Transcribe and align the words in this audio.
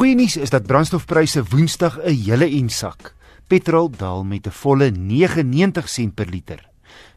Goeie 0.00 0.16
nuus 0.16 0.38
is 0.40 0.48
dat 0.48 0.64
brandstofpryse 0.64 1.42
Woensdag 1.52 1.98
'n 2.00 2.16
hele 2.24 2.46
en 2.48 2.70
sak. 2.70 3.12
Petrol 3.46 3.90
daal 3.90 4.24
met 4.24 4.46
'n 4.46 4.50
volle 4.50 4.90
99 4.90 5.88
sent 5.88 6.14
per 6.14 6.26
liter. 6.26 6.70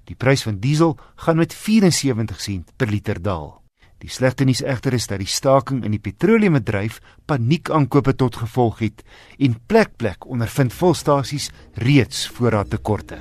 Die 0.04 0.16
prys 0.16 0.44
van 0.44 0.60
diesel 0.60 0.98
gaan 1.16 1.38
met 1.38 1.54
74 1.54 2.42
sent 2.42 2.72
per 2.76 2.88
liter 2.88 3.22
daal. 3.22 3.62
Die 3.98 4.10
slegte 4.10 4.44
nuus 4.44 4.62
egter 4.62 4.94
is 4.94 5.08
dat 5.08 5.18
die 5.20 5.28
staking 5.28 5.84
in 5.84 5.92
die 5.92 6.00
petroleumbedryf 6.00 7.00
paniekaankope 7.26 8.16
tot 8.16 8.36
gevolg 8.36 8.80
het 8.80 9.04
en 9.38 9.60
plek 9.66 9.96
plek 9.96 10.26
ondervind 10.26 10.74
volstasies 10.74 11.50
reeds 11.74 12.28
voorraadtekorte. 12.28 13.20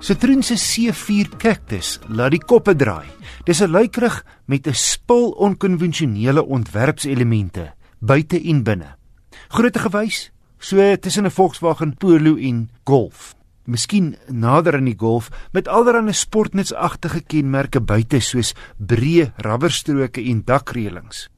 Citroen 0.00 0.42
se 0.42 0.54
C4 0.54 1.36
Cactus 1.36 1.98
laat 2.08 2.30
die 2.30 2.44
koppe 2.44 2.76
draai. 2.76 3.21
Dis 3.44 3.60
'n 3.60 3.70
luikerig 3.70 4.24
met 4.44 4.66
'n 4.66 4.74
spul 4.74 5.30
onkonvensionele 5.30 6.44
ontwerpselemente 6.44 7.74
buite 7.98 8.40
en 8.40 8.62
binne. 8.62 8.96
Grootte 9.48 9.78
gewys 9.78 10.30
so 10.58 10.96
tussen 10.96 11.24
'n 11.24 11.30
Volkswagen 11.30 11.96
Polo 11.96 12.36
en 12.36 12.70
Golf. 12.84 13.34
Miskien 13.64 14.16
nader 14.28 14.74
aan 14.74 14.84
die 14.84 14.98
Golf 14.98 15.28
met 15.52 15.68
allerlei 15.68 16.12
sportnutsagtige 16.12 17.20
kenmerke 17.20 17.80
buite 17.80 18.20
soos 18.20 18.54
breë 18.78 19.32
rubberstroke 19.36 20.22
en 20.22 20.42
dakreëlings. 20.44 21.28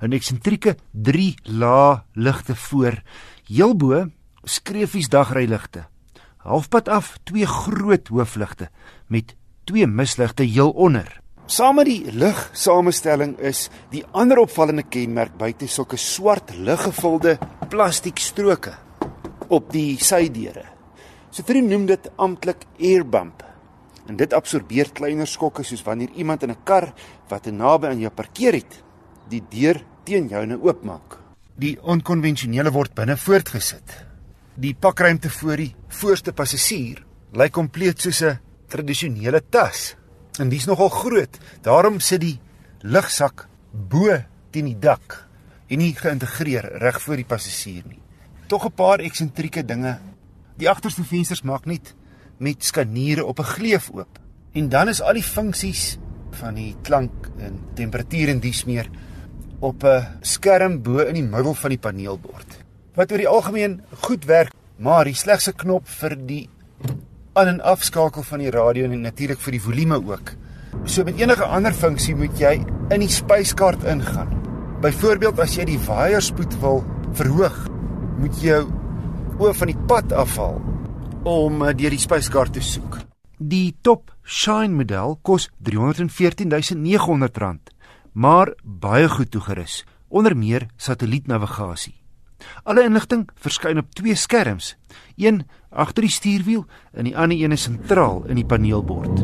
'n 0.00 0.12
Eksentrieke 0.12 0.76
3-laag 0.92 2.04
ligte 2.12 2.56
voor, 2.56 3.02
heel 3.46 3.76
bo 3.76 4.10
skreefies 4.44 5.08
dagryligte 5.08 5.86
halfpad 6.44 6.88
af 6.88 7.18
twee 7.24 7.46
groot 7.46 8.08
hoofligte 8.08 8.68
met 9.06 9.36
twee 9.64 9.86
misligte 9.86 10.42
heel 10.42 10.70
onder. 10.70 11.23
Saam 11.44 11.76
met 11.76 11.84
die 11.84 12.08
ligsamestelling 12.08 13.34
is 13.44 13.66
die 13.92 14.00
ander 14.16 14.38
opvallende 14.40 14.86
kenmerk 14.88 15.34
buite 15.36 15.66
sulke 15.68 15.98
swart 16.00 16.54
liggevulde 16.56 17.34
plastiekstroke 17.68 18.72
op 19.52 19.66
die 19.74 19.98
sydeure. 20.00 20.62
Citroen 21.34 21.66
noem 21.68 21.84
dit 21.90 22.06
amptelik 22.16 22.64
air 22.80 23.04
bump. 23.04 23.42
En 24.08 24.16
dit 24.16 24.32
absorbeer 24.32 24.88
kleiner 24.96 25.28
skokke 25.28 25.64
soos 25.68 25.84
wanneer 25.84 26.16
iemand 26.16 26.42
in 26.42 26.50
'n 26.50 26.64
kar 26.64 26.94
wat 27.28 27.46
naby 27.46 27.88
aan 27.88 28.00
jou 28.00 28.10
parkeer 28.10 28.54
het, 28.54 28.82
die 29.28 29.42
deur 29.50 29.84
teen 30.04 30.28
jou 30.28 30.46
nou 30.46 30.58
oopmaak. 30.62 31.18
Die 31.58 31.76
onkonvensionele 31.82 32.70
word 32.70 32.94
binne 32.94 33.16
voortgesit. 33.16 34.06
Die 34.56 34.74
pakruimte 34.74 35.30
voor 35.30 35.56
die 35.56 35.74
voorste 35.88 36.32
passasier 36.32 37.04
lyk 37.32 37.52
kompleet 37.52 38.00
soos 38.00 38.22
'n 38.22 38.38
tradisionele 38.66 39.42
tas. 39.50 39.96
En 40.38 40.48
dis 40.48 40.66
nogal 40.66 40.88
groot. 40.88 41.38
Daarom 41.62 42.00
sit 42.00 42.20
die 42.20 42.38
lugsak 42.80 43.46
bo 43.70 44.16
teen 44.50 44.70
die 44.70 44.78
dak 44.78 45.20
en 45.68 45.78
nie 45.78 45.94
geïntegreer 45.96 46.66
reg 46.82 47.00
voor 47.02 47.16
die 47.16 47.28
passasier 47.28 47.84
nie. 47.86 48.00
Tog 48.46 48.66
'n 48.66 48.74
paar 48.74 48.98
eksentrieke 49.00 49.64
dinge. 49.64 49.98
Die 50.56 50.70
agterste 50.70 51.04
vensters 51.04 51.42
maak 51.42 51.66
net 51.66 51.94
met 52.38 52.64
skaniere 52.64 53.24
op 53.24 53.38
'n 53.38 53.52
gleuf 53.56 53.90
oop. 53.90 54.18
En 54.52 54.68
dan 54.68 54.88
is 54.88 55.02
al 55.02 55.14
die 55.14 55.22
funksies 55.22 55.98
van 56.30 56.54
die 56.54 56.76
klank 56.82 57.30
en 57.38 57.60
temperatuur 57.74 58.28
en 58.28 58.40
dies 58.40 58.64
meer 58.64 58.88
op 59.60 59.84
'n 59.84 60.06
skerm 60.20 60.82
bo 60.82 60.98
in 60.98 61.14
die 61.14 61.22
middel 61.22 61.54
van 61.54 61.70
die 61.70 61.78
paneelbord 61.78 62.64
wat 62.94 63.12
oor 63.12 63.22
die 63.22 63.30
algemeen 63.30 63.80
goed 64.06 64.24
werk, 64.24 64.52
maar 64.78 65.04
die 65.08 65.18
slegste 65.18 65.52
knop 65.52 65.88
vir 66.00 66.14
die 66.28 66.44
aan 67.34 67.48
en 67.50 67.60
afskakel 67.66 68.22
van 68.22 68.42
die 68.42 68.50
radio 68.54 68.86
en 68.86 69.00
natuurlik 69.02 69.40
vir 69.42 69.56
die 69.56 69.62
volume 69.62 69.96
ook. 69.98 70.30
So 70.86 71.04
met 71.04 71.18
enige 71.18 71.44
ander 71.44 71.74
funksie 71.74 72.14
moet 72.16 72.38
jy 72.38 72.64
in 72.94 73.00
die 73.02 73.10
spyskaart 73.10 73.84
ingaan. 73.90 74.30
Byvoorbeeld 74.84 75.40
as 75.42 75.56
jy 75.58 75.64
die 75.72 75.80
waaierspoed 75.86 76.54
wil 76.62 76.84
verhoog, 77.18 77.56
moet 78.20 78.38
jy 78.42 78.52
jou 78.52 78.64
oë 79.40 79.54
van 79.58 79.68
die 79.72 79.82
pad 79.90 80.14
afhaal 80.14 80.60
om 81.24 81.62
eh, 81.64 81.74
deur 81.74 81.90
die 81.94 82.02
spyskaart 82.02 82.52
te 82.54 82.62
soek. 82.62 83.00
Die 83.38 83.74
top 83.82 84.12
Shine 84.22 84.74
model 84.76 85.18
kos 85.26 85.48
R314.900, 85.64 87.58
maar 88.12 88.54
baie 88.62 89.08
goed 89.10 89.30
toegerus, 89.34 89.84
onder 90.08 90.36
meer 90.36 90.68
satellietnavigasie. 90.76 92.03
Alle 92.64 92.84
inligting 92.84 93.28
verskyn 93.36 93.78
op 93.78 93.94
twee 93.94 94.14
skerms, 94.14 94.74
een 95.16 95.42
agter 95.70 96.06
die 96.06 96.10
stuurwiel 96.10 96.64
en 96.92 97.08
die 97.08 97.16
ander 97.16 97.38
een 97.38 97.52
is 97.52 97.66
sentraal 97.66 98.24
in 98.30 98.38
die 98.40 98.46
paneelbord. 98.46 99.22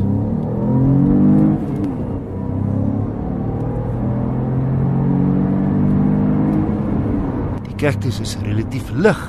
Die 7.67 7.75
Cactus 7.75 8.19
is 8.19 8.37
relatief 8.43 8.91
lig 8.93 9.21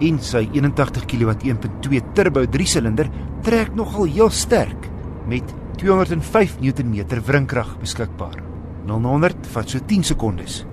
en 0.00 0.20
sy 0.22 0.44
81 0.54 1.06
kW 1.10 1.34
1.2 1.42 2.02
turbo 2.14 2.44
3-silinder 2.46 3.10
trek 3.42 3.74
nogal 3.74 4.06
heel 4.06 4.30
sterk 4.30 4.86
met 5.28 5.54
205 5.78 6.58
Nm 6.60 7.04
wrinkrag 7.26 7.76
beskikbaar. 7.78 8.42
0 8.88 9.00
na 9.00 9.08
100 9.08 9.46
vat 9.52 9.70
so 9.70 9.78
10 9.78 10.04
sekondes. 10.04 10.64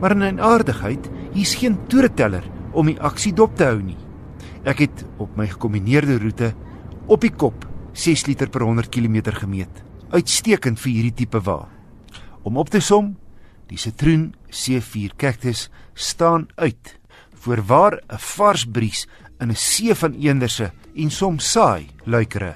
Maar 0.00 0.10
in 0.10 0.22
'n 0.22 0.40
aardigheid 0.40 1.10
hier's 1.34 1.54
geen 1.58 1.76
toereteller 1.90 2.44
om 2.72 2.86
die 2.90 2.98
aksie 3.02 3.32
dop 3.34 3.56
te 3.58 3.66
hou 3.68 3.80
nie. 3.82 3.98
Ek 4.64 4.84
het 4.86 5.04
op 5.20 5.34
my 5.36 5.46
gekombineerde 5.50 6.18
roete 6.22 6.54
op 7.10 7.20
die 7.20 7.32
kop 7.34 7.66
6 7.94 8.26
liter 8.26 8.50
per 8.50 8.64
100 8.64 8.90
km 8.90 9.34
gemeet. 9.36 9.82
Uitstekend 10.14 10.80
vir 10.80 10.92
hierdie 10.92 11.16
tipe 11.24 11.40
wa. 11.46 11.64
Om 12.44 12.58
op 12.58 12.70
te 12.70 12.80
som, 12.80 13.14
die 13.70 13.78
Citroen 13.78 14.32
C4 14.50 15.14
Cactus 15.16 15.68
staan 15.94 16.48
uit 16.56 16.98
voor 17.44 17.62
waar 17.66 18.00
'n 18.08 18.18
vars 18.18 18.64
bries 18.64 19.06
in 19.40 19.50
'n 19.50 19.56
see 19.56 19.94
van 19.94 20.14
eenderse 20.14 20.72
en 20.96 21.10
soms 21.10 21.50
saai 21.50 21.86
luikere. 22.04 22.54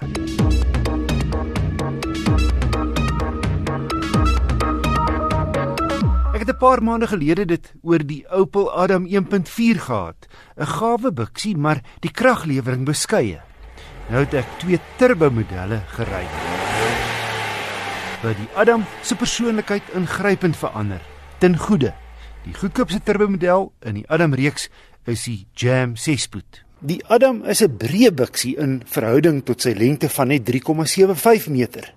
Paar 6.59 6.83
maande 6.83 7.07
gelede 7.07 7.45
dit 7.47 7.67
oor 7.87 8.03
die 8.03 8.25
Opel 8.35 8.67
Adam 8.75 9.07
1.4 9.07 9.79
gehad. 9.79 10.27
'n 10.57 10.67
Gawe 10.67 11.13
buksie, 11.13 11.57
maar 11.57 11.81
die 12.01 12.11
kraglewering 12.11 12.85
beskeie. 12.85 13.41
Nou 14.11 14.25
het 14.25 14.35
ek 14.35 14.49
twee 14.59 14.81
turbo 14.99 15.31
modelle 15.31 15.83
gery. 15.95 16.27
Wat 18.23 18.37
die 18.37 18.49
Adam 18.55 18.85
se 19.03 19.15
persoonlikheid 19.15 19.83
ingrypend 19.95 20.57
verander 20.57 21.01
ten 21.39 21.59
goeie. 21.59 21.93
Die 22.45 22.55
goedkoopste 22.55 23.01
turbo 23.05 23.29
model 23.29 23.73
in 23.87 23.95
die 23.95 24.09
Adam 24.09 24.35
reeks 24.35 24.69
is 25.07 25.25
die 25.25 25.47
Jam 25.55 25.95
6-spoed. 25.95 26.65
Die 26.81 27.03
Adam 27.07 27.45
is 27.45 27.63
'n 27.63 27.77
breë 27.77 28.11
buksie 28.11 28.57
in 28.57 28.83
verhouding 28.87 29.45
tot 29.45 29.63
sy 29.63 29.75
lengte 29.79 30.09
van 30.09 30.29
net 30.29 30.45
3,75 30.45 31.49
meter. 31.51 31.95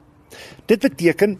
Dit 0.66 0.80
beteken 0.80 1.40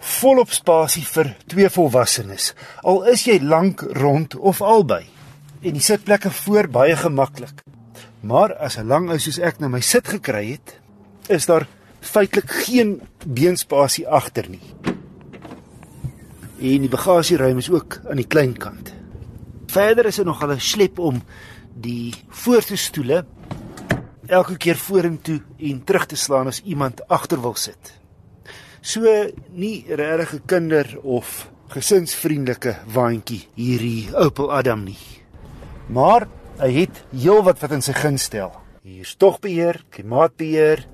volop 0.00 0.52
spasie 0.52 1.04
vir 1.04 1.34
twee 1.46 1.68
volwassenes. 1.68 2.54
Al 2.82 3.04
is 3.12 3.26
jy 3.28 3.38
lank 3.42 3.84
rond 3.96 4.36
of 4.36 4.62
albei. 4.64 5.04
En 5.60 5.76
die 5.76 5.84
sitplekke 5.84 6.30
voor 6.30 6.68
baie 6.72 6.96
gemaklik. 6.96 7.62
Maar 8.20 8.54
as 8.56 8.76
'n 8.76 8.86
lang 8.86 9.10
ou 9.10 9.18
soos 9.18 9.38
ek 9.38 9.60
na 9.60 9.68
my 9.68 9.80
sit 9.80 10.08
gekry 10.08 10.50
het, 10.50 10.80
is 11.28 11.46
daar 11.46 11.66
feitelik 12.00 12.50
geen 12.50 13.00
beenspasie 13.26 14.08
agter 14.08 14.48
nie. 14.48 14.74
En 16.60 16.80
die 16.80 16.88
bagasieruim 16.88 17.58
is 17.58 17.70
ook 17.70 18.00
aan 18.10 18.16
die 18.16 18.26
klein 18.26 18.56
kant. 18.56 18.92
Verder 19.66 20.06
is 20.06 20.18
er 20.18 20.24
nog 20.24 20.42
al 20.42 20.52
'n 20.52 20.60
slep 20.60 20.98
om 20.98 21.22
die 21.74 22.14
voorste 22.28 22.76
stoele 22.76 23.24
elke 24.26 24.56
keer 24.56 24.76
vorentoe 24.76 25.40
en 25.58 25.84
terug 25.84 26.06
te 26.06 26.16
slaan 26.16 26.46
as 26.46 26.62
iemand 26.62 27.08
agter 27.08 27.40
wil 27.40 27.54
sit. 27.54 27.99
So 28.80 29.04
nie 29.52 29.84
regtig 29.88 30.32
'n 30.34 30.46
kinder 30.46 30.86
of 31.02 31.50
gesinsvriendelike 31.68 32.76
waantjie 32.88 33.44
hierdie 33.54 34.08
Opel 34.16 34.50
Adam 34.52 34.84
nie. 34.84 34.98
Maar 35.88 36.26
hy 36.58 36.70
het 36.72 37.04
heelwat 37.12 37.60
wat 37.60 37.72
in 37.76 37.82
sy 37.82 37.92
guns 37.92 38.22
stel. 38.22 38.52
Hier's 38.82 39.16
togbeheer, 39.16 39.84
klimaatbeheer 39.90 40.86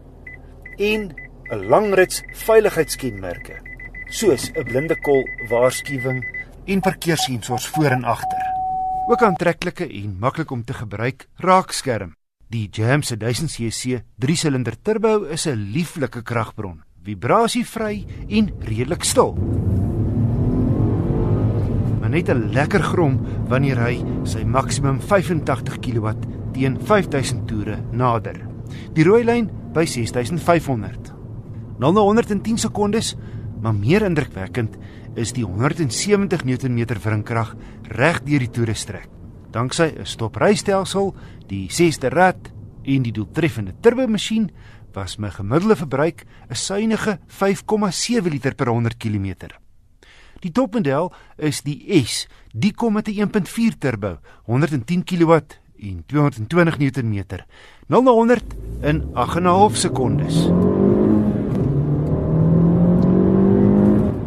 en 0.78 1.14
'n 1.50 1.68
langrits 1.70 2.22
veiligheidskenmerke, 2.34 3.62
soos 4.10 4.50
'n 4.50 4.64
blinde 4.64 4.96
kol 5.00 5.22
waarskuwing 5.48 6.24
en 6.66 6.80
parkeersensors 6.80 7.66
voor 7.66 7.90
en 7.90 8.04
agter. 8.04 8.44
Ook 9.08 9.22
aantreklike 9.22 9.86
en 9.86 10.18
maklik 10.18 10.50
om 10.50 10.64
te 10.64 10.74
gebruik 10.74 11.28
raakskerm. 11.36 12.16
Die 12.50 12.68
Jam 12.70 13.02
se 13.02 13.16
1000cc 13.16 14.02
3-silinder 14.18 14.74
turbo 14.82 15.22
is 15.22 15.46
'n 15.46 15.70
lieflike 15.72 16.22
kragbron 16.22 16.85
vibrasievry 17.06 18.04
en 18.28 18.50
redelik 18.66 19.04
stil. 19.06 19.34
Maar 22.00 22.10
net 22.10 22.28
'n 22.28 22.50
lekker 22.52 22.82
grom 22.82 23.20
wanneer 23.48 23.78
hy 23.78 24.04
sy 24.24 24.44
maksimum 24.44 25.00
85 25.00 25.78
kW 25.80 26.12
teen 26.52 26.78
5000 26.80 27.46
toere 27.46 27.78
nader. 27.92 28.36
Die 28.94 29.04
rooi 29.04 29.24
lyn 29.24 29.50
by 29.72 29.84
6500. 29.84 31.14
0 31.78 31.92
na 31.92 32.00
110 32.00 32.58
sekondes 32.58 33.16
Maar 33.60 33.74
meer 33.74 34.04
indrukwekkend 34.04 34.76
is 35.16 35.32
die 35.32 35.44
170 35.44 36.44
Nm 36.44 36.84
wringkrag 37.02 37.54
reg 37.96 38.20
deur 38.26 38.44
die 38.44 38.52
toerestrek. 38.52 39.08
Danksy 39.50 39.94
'n 39.96 40.04
stoprystelsel, 40.04 41.14
die 41.48 41.68
6de 41.70 42.08
rad 42.08 42.52
en 42.84 43.02
die 43.02 43.12
doeltreffende 43.12 43.74
turbomasjien 43.80 44.50
was 44.96 45.18
my 45.20 45.30
gemiddelde 45.30 45.76
verbruik 45.76 46.24
'n 46.48 46.54
suiwige 46.54 47.18
5,7 47.26 48.30
liter 48.30 48.54
per 48.54 48.68
100 48.68 48.96
km. 48.96 49.52
Die 50.40 50.52
topmodel 50.52 51.12
is 51.36 51.62
die 51.62 52.04
S, 52.04 52.26
die 52.52 52.72
kom 52.72 52.92
met 52.92 53.08
'n 53.08 53.28
1.4 53.28 53.78
turbo, 53.78 54.18
110 54.44 55.04
kW 55.04 55.32
en 55.78 56.04
220 56.06 57.02
Nm. 57.02 57.24
0 57.86 58.02
na 58.02 58.10
100 58.10 58.44
in 58.82 59.02
8.5 59.14 59.76
sekondes. 59.76 60.34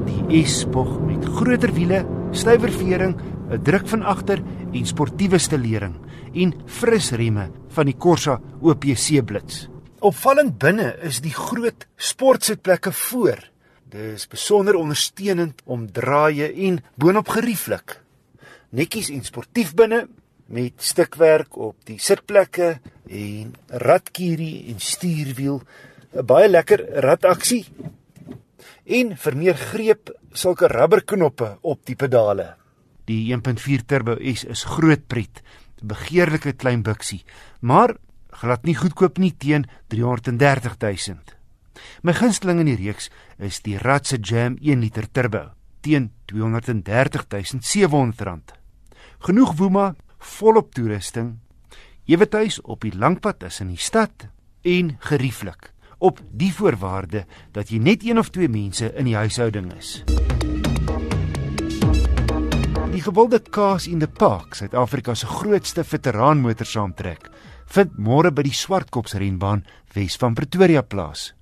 Die 0.05 0.45
S 0.45 0.59
spog 0.59 0.99
met 1.01 1.25
groter 1.25 1.73
wiele, 1.73 2.05
stywer 2.31 2.71
vering, 2.71 3.15
'n 3.49 3.61
druk 3.63 3.87
van 3.87 4.03
agter 4.03 4.41
en 4.71 4.85
sportiewe 4.85 5.37
stelering 5.37 5.95
en 6.33 6.53
fris 6.65 7.11
remme 7.11 7.49
van 7.67 7.85
die 7.85 7.97
Corsa 7.97 8.39
OPC 8.61 9.25
Blitz. 9.25 9.78
Opvallend 9.99 10.53
binne 10.55 10.93
is 11.03 11.17
die 11.19 11.33
groot 11.35 11.83
sportsitplekke 11.99 12.91
voor. 12.95 13.41
Dit 13.91 14.13
is 14.15 14.29
besonder 14.31 14.77
ondersteunend 14.79 15.59
om 15.67 15.89
draaie 15.91 16.47
en 16.67 16.77
boonop 16.95 17.27
gerieflik. 17.35 17.97
Netjies 18.71 19.09
en 19.11 19.25
sportief 19.27 19.73
binne 19.75 20.05
met 20.47 20.79
stukwerk 20.79 21.57
op 21.59 21.75
die 21.89 21.99
sitplekke 21.99 22.77
en 23.09 23.51
radkierie 23.67 24.71
en 24.71 24.79
stuurwiel. 24.79 25.61
'n 26.15 26.25
Baie 26.25 26.47
lekker 26.47 26.79
radaksie. 27.03 27.65
En 28.85 29.17
vir 29.17 29.35
meer 29.35 29.57
greep, 29.57 30.15
sulke 30.31 30.67
rubberknoppe 30.67 31.57
op 31.61 31.85
die 31.85 31.95
pedale. 31.95 32.55
Die 33.05 33.35
1.4 33.35 33.85
Turbo 33.85 34.15
S 34.15 34.45
is 34.45 34.63
groot 34.63 35.07
pret, 35.07 35.41
begeerlike 35.83 36.53
klein 36.53 36.83
buksie, 36.83 37.23
maar 37.59 37.97
glad 38.39 38.63
nie 38.63 38.75
goedkoop 38.77 39.19
nie 39.19 39.33
teen 39.35 39.65
330 39.91 40.77
000. 40.79 41.17
My 42.03 42.13
gunsteling 42.15 42.61
in 42.63 42.69
die 42.71 42.77
reeks 42.79 43.09
is 43.37 43.59
die 43.63 43.77
Ratse 43.79 44.19
Jam 44.19 44.57
1 44.61 44.79
liter 44.83 45.07
turbo 45.11 45.49
teen 45.83 46.09
230 46.31 47.59
700 47.63 48.21
rand. 48.27 48.53
Genoeg 49.23 49.55
woema, 49.59 49.93
volop 50.19 50.73
toerusting, 50.75 51.37
ewethuis 52.07 52.59
op 52.63 52.83
die 52.83 52.95
langpad 52.95 53.43
is 53.47 53.59
in 53.63 53.71
die 53.73 53.79
stad 53.79 54.27
en 54.67 54.95
gerieflik 54.99 55.71
op 55.99 56.21
die 56.31 56.51
voorwaarde 56.55 57.25
dat 57.51 57.71
jy 57.71 57.79
net 57.83 58.03
een 58.07 58.19
of 58.19 58.31
twee 58.31 58.47
mense 58.51 58.87
in 58.95 59.07
die 59.07 59.17
huishouding 59.19 59.71
is. 59.75 59.99
Die 62.89 63.03
gewilde 63.03 63.39
Cars 63.39 63.87
in 63.87 63.99
the 63.99 64.07
Park, 64.07 64.55
Suid-Afrika 64.55 65.13
se 65.15 65.27
grootste 65.27 65.83
veteraanmotor 65.83 66.67
saamtrek, 66.67 67.29
vind 67.75 67.97
môre 67.97 68.31
by 68.31 68.43
die 68.45 68.55
Swartkops 68.55 69.15
renbaan 69.19 69.65
Wes 69.93 70.17
van 70.17 70.35
Pretoria 70.37 70.81
plaas. 70.81 71.33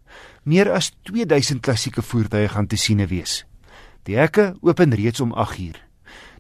Meer 0.44 0.72
as 0.72 0.92
2000 1.08 1.62
klassieke 1.64 2.02
voertuie 2.02 2.48
gaan 2.52 2.68
te 2.68 2.78
siene 2.80 3.08
wees. 3.08 3.44
Die 4.08 4.16
hekke 4.16 4.54
open 4.62 4.96
reeds 4.96 5.22
om 5.24 5.34
8uur. 5.36 5.76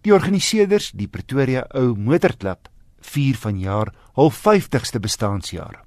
Die 0.03 0.13
organiseerders, 0.15 0.93
die 0.95 1.09
Pretoria 1.11 1.65
Ou 1.75 1.95
Motorklub, 1.95 2.69
vier 3.03 3.35
vanjaar 3.35 3.91
hul 4.15 4.31
50ste 4.31 5.01
bestaanjaar. 5.03 5.83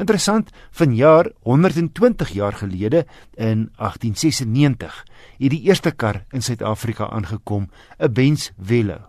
Interessant, 0.00 0.50
vanjaar 0.76 1.30
120 1.48 2.32
jaar 2.36 2.56
gelede 2.60 3.06
in 3.36 3.70
1896 3.76 4.98
het 5.38 5.52
die 5.52 5.62
eerste 5.68 5.92
kar 5.92 6.22
in 6.32 6.42
Suid-Afrika 6.44 7.08
aangekom, 7.08 7.70
'n 7.98 8.12
Benz 8.12 8.50
Velo. 8.58 9.00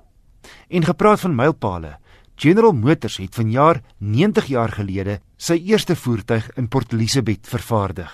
En 0.70 0.84
gepraat 0.84 1.20
van 1.20 1.36
mylpale, 1.36 1.98
General 2.36 2.74
Motors 2.74 3.18
het 3.18 3.36
vanjaar 3.36 3.82
90 3.98 4.46
jaar 4.46 4.72
gelede 4.74 5.20
sy 5.38 5.60
eerste 5.70 5.96
voertuig 5.96 6.50
in 6.58 6.68
Port 6.68 6.94
Elizabeth 6.94 7.48
vervaardig. 7.48 8.12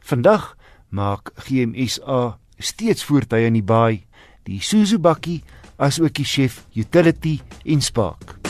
Vandag 0.00 0.56
maak 0.88 1.32
GMSA 1.36 2.38
steeds 2.58 3.04
voertuie 3.04 3.46
in 3.46 3.58
die 3.60 3.64
baai, 3.64 4.04
die 4.48 4.58
Isuzu 4.58 4.98
bakkie 4.98 5.42
asook 5.76 6.16
die 6.16 6.26
Chef 6.26 6.64
Utility 6.74 7.38
en 7.64 7.84
Spark. 7.84 8.47